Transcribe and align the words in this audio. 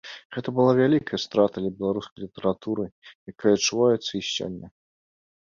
Гэта 0.35 0.53
была 0.59 0.71
вялікая 0.79 1.19
страта 1.25 1.55
для 1.65 1.69
беларускай 1.81 2.19
літаратуры, 2.25 2.83
якая 3.33 3.53
адчуваецца 3.59 4.11
і 4.23 4.27
сёння. 4.35 4.67